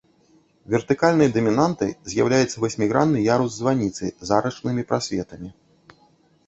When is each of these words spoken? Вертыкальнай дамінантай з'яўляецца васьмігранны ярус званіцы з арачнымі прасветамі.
Вертыкальнай 0.75 1.29
дамінантай 1.35 1.91
з'яўляецца 2.13 2.57
васьмігранны 2.65 3.19
ярус 3.35 3.51
званіцы 3.61 4.05
з 4.11 4.29
арачнымі 4.41 4.83
прасветамі. 4.93 5.49